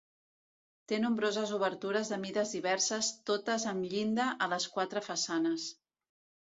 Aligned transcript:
Té 0.91 0.97
nombroses 1.03 1.51
obertures 1.57 2.11
de 2.13 2.19
mides 2.25 2.55
diverses, 2.57 3.13
totes 3.33 3.69
amb 3.75 3.89
llinda, 3.93 4.27
a 4.47 4.53
les 4.57 4.71
quatre 4.79 5.09
façanes. 5.13 5.73